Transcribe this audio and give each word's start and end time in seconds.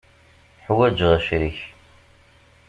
Ḥwaǧeɣ 0.65 1.11
acrik. 1.17 1.59